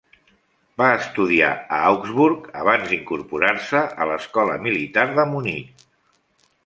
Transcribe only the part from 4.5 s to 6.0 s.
militar de Munic.